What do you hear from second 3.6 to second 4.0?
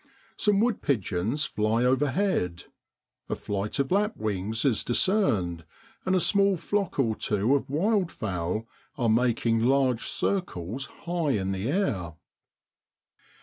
of